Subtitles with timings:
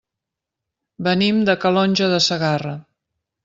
[1.09, 2.77] Venim de Calonge de Segarra.